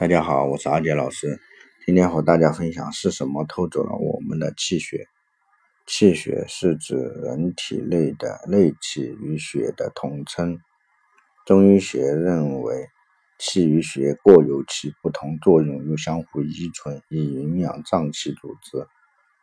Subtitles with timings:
[0.00, 1.38] 大家好，我是阿杰老师。
[1.84, 5.06] 今天和大家分享是什么偷走了我们的气血？
[5.86, 10.58] 气血是指人体内的内气与血的统称。
[11.44, 12.88] 中医学认为，
[13.38, 18.86] 气与血各有其不同作用，又相互依存，以营养脏器组织，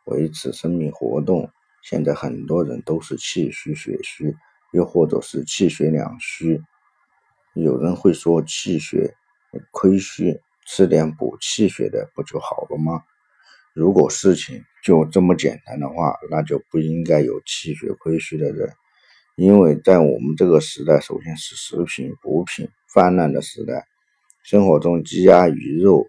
[0.06, 1.48] 维持生命活动。
[1.82, 4.34] 现在很多人都是气虚血虚，
[4.72, 6.60] 又或者是气血两虚。
[7.54, 9.14] 有人会说气血
[9.70, 10.40] 亏虚。
[10.70, 13.02] 吃点补气血的不就好了吗？
[13.72, 18.70] 如果事情就这么简单的话，那就不应该有气血亏虚的人。
[19.34, 23.86] 因为在我们这个时代，首先是食品补品泛滥的时代，
[24.42, 26.06] 生活中鸡鸭鱼肉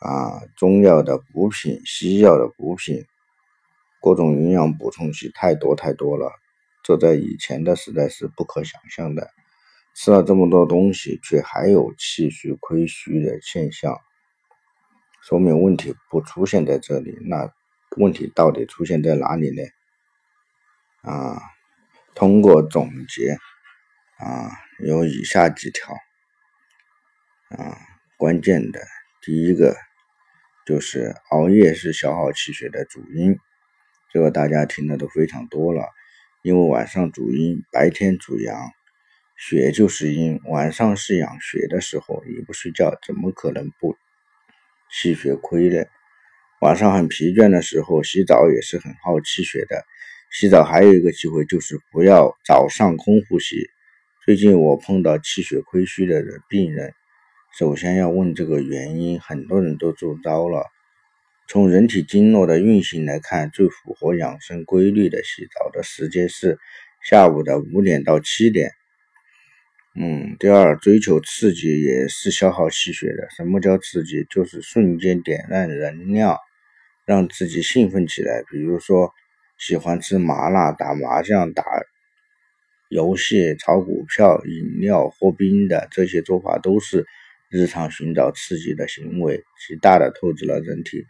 [0.00, 3.04] 啊，中药的补品、西药的补品，
[4.00, 6.32] 各种营养补充剂太多太多了，
[6.82, 9.28] 这在以前的时代是不可想象的。
[9.94, 13.96] 吃了这么多东西，却还有气虚亏虚的现象，
[15.22, 17.16] 说明问题不出现在这里。
[17.22, 17.52] 那
[17.96, 19.62] 问题到底出现在哪里呢？
[21.02, 21.40] 啊，
[22.12, 23.38] 通过总结，
[24.18, 25.94] 啊，有以下几条，
[27.50, 27.78] 啊，
[28.16, 28.80] 关键的，
[29.22, 29.76] 第一个
[30.66, 33.38] 就是熬夜是消耗气血的主因，
[34.10, 35.88] 这个大家听的都非常多了，
[36.42, 38.72] 因为晚上主阴，白天主阳。
[39.36, 43.96] 血就是阴，晚上是养血的时候，你不睡觉，怎么可能不
[44.90, 45.84] 气血亏呢？
[46.60, 49.84] 晚上很疲倦的时候，洗澡也是很耗气血的。
[50.30, 53.68] 洗澡还有一个机会，就是不要早上空腹洗。
[54.24, 56.94] 最近我碰到气血亏虚的病人，
[57.58, 60.64] 首先要问这个原因，很多人都中招了。
[61.46, 66.58] 从人体经络的运行来看，最符合养生规律的洗澡的时间是
[67.02, 68.70] 下午的五点到七点。
[69.96, 73.28] 嗯，第二，追求刺激也是消耗气血的。
[73.36, 74.26] 什么叫刺激？
[74.28, 76.36] 就是瞬间点燃能量，
[77.06, 78.42] 让自己兴奋起来。
[78.50, 79.12] 比如说，
[79.56, 81.64] 喜欢吃麻辣、打麻将、打
[82.88, 87.06] 游戏、炒股票、饮料、喝冰的这些做法，都是
[87.48, 91.04] 日常寻找刺激的行为，极大的透支了人体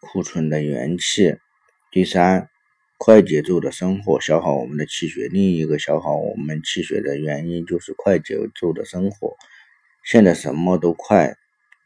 [0.00, 1.34] 库存的元气。
[1.90, 2.50] 第三。
[3.00, 9.36] 快节奏的生活消耗我们的气血，另一个消耗我们气血的原因就是快节奏的生活。
[10.04, 11.36] 现在什么都快，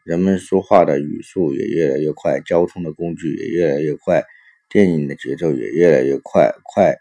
[0.05, 4.25] 人们说话的语速也越来越快，交通的工具也越来越快，
[4.71, 6.97] 电影的节奏也越来越快，快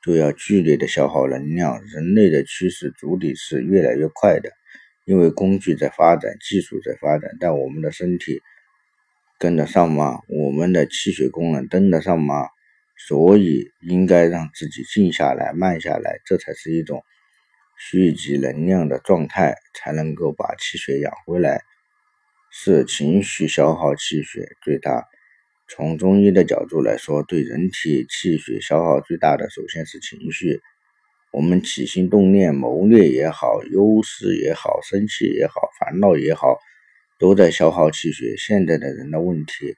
[0.00, 1.84] 就要剧烈的消耗能量。
[1.86, 4.52] 人类的趋势主体是越来越快的，
[5.06, 8.40] 因为工具在发展，技术在发展，但我们的身体
[9.40, 10.20] 跟得上吗？
[10.28, 12.46] 我们的气血功能跟得上吗？
[13.08, 17.02] 所以应该让自己静下来、慢下来，这才是一种
[17.78, 21.62] 蓄积能量的状态，才能够把气血养回来。
[22.52, 25.06] 是情绪消耗气血最大。
[25.68, 30.60] 从中医的角度来说，对人体气血消耗最大的，首先是情绪。
[31.32, 36.58] 我们起心动念、谋略也好、忧思也好、生气也好、烦恼也好，
[37.18, 38.34] 都在消耗气血。
[38.36, 39.76] 现在的人的问题。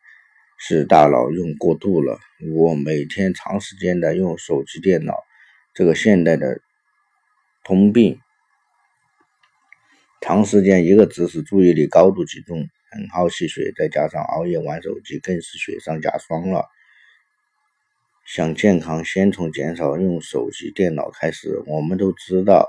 [0.65, 2.21] 是大脑用过度了。
[2.55, 5.15] 我每天长时间的用手机、电脑，
[5.75, 6.61] 这个现代的
[7.65, 8.21] 通病。
[10.21, 16.65] 长时间一个姿势，注意力高度集中，很耗气血，再加上熬夜玩手机，更是雪上加霜了。
[18.25, 21.61] 想健康，先从减少用手机、电脑开始。
[21.67, 22.69] 我们都知道，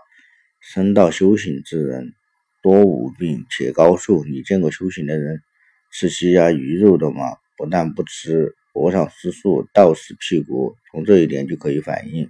[0.60, 2.16] 生道修行之人
[2.64, 4.24] 多无病且高寿。
[4.24, 5.44] 你见过修行的人
[5.92, 7.38] 吃鸡鸭鱼肉的吗？
[7.64, 10.76] 不但不吃，脖上失数，倒是屁股。
[10.92, 12.30] 从这一点就可以反映，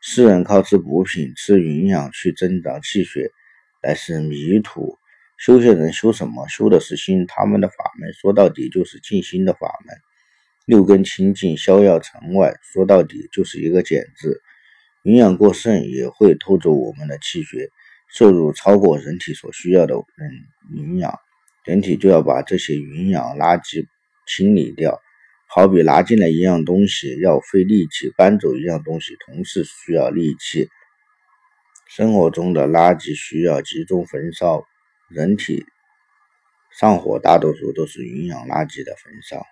[0.00, 3.30] 世人靠吃补品、吃营养去增长气血，
[3.82, 4.96] 乃是迷途。
[5.36, 6.48] 修行人修什么？
[6.48, 7.26] 修的是心。
[7.26, 9.94] 他们的法门说到底就是静心的法门。
[10.64, 14.40] 六根清净，逍遥城外，说到底就是一个简字。
[15.02, 17.68] 营养过剩也会偷走我们的气血，
[18.08, 21.12] 摄入超过人体所需要的嗯营养，
[21.66, 23.84] 人体就要把这些营养垃圾。
[24.34, 24.98] 清理掉，
[25.46, 30.70] 好比拿进来一样东西要费力气，搬走一样东西同时需要力气。
[31.86, 34.64] 生活中的垃圾需要集中焚烧，
[35.10, 35.66] 人体
[36.70, 39.44] 上火大多数都是营养垃圾的焚烧。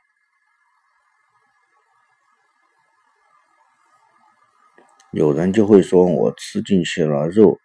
[5.12, 7.60] 有人就会说，我吃进去了肉，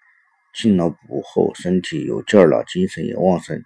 [0.53, 3.63] 进了补后，身体有劲儿了，精神也旺盛。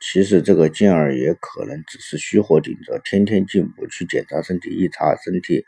[0.00, 5.64] 其实这个劲儿也可能只是虚火顶着，天天进补去检查身体，一查身体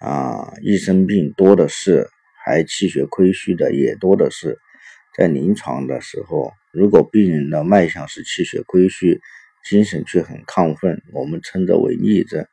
[0.00, 2.08] 啊，一生病多的是，
[2.44, 4.58] 还气血亏虚的也多的是。
[5.16, 9.20] 在临床的时候，如果病人的脉象是气血亏虚，
[9.64, 12.44] 精神却很亢奋，我们称之为逆症。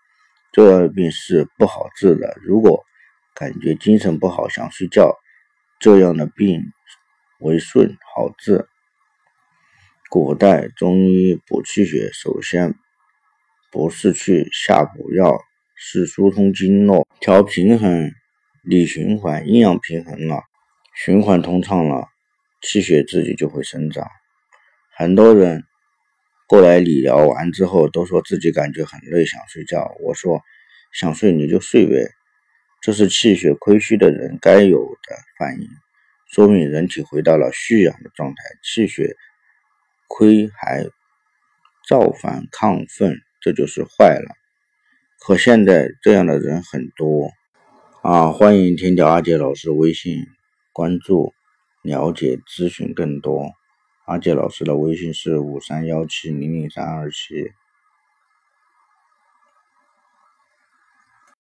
[0.52, 2.38] 这样的病是不好治的。
[2.44, 2.84] 如果
[3.34, 5.18] 感觉精神不好，想睡觉，
[5.80, 6.62] 这样的病
[7.40, 8.68] 为顺，好治。
[10.12, 12.76] 古代中医补气血，首先
[13.72, 15.40] 不是去下补药，
[15.74, 18.12] 是疏通经络，调平衡
[18.62, 20.42] 理循环，阴阳平衡了，
[20.94, 22.10] 循环通畅了，
[22.62, 24.06] 气血自己就会生长。
[24.98, 25.64] 很多人
[26.46, 29.96] 过来理疗完之后，都说自己感觉很累，想睡觉。
[30.02, 30.42] 我说
[30.92, 32.06] 想睡你就睡呗，
[32.82, 35.70] 这是气血亏虚的人该有的反应，
[36.34, 39.16] 说明人体回到了蓄养的状态，气血。
[40.14, 40.84] 亏还
[41.88, 44.36] 造反亢奋，这就是坏了。
[45.26, 47.32] 可现在这样的人很多
[48.04, 48.32] 啊！
[48.32, 50.18] 欢迎添加阿杰老师微信，
[50.74, 51.34] 关注
[51.82, 53.52] 了解咨询更多。
[54.06, 57.52] 阿杰老师的微信是五三幺七零零三二七。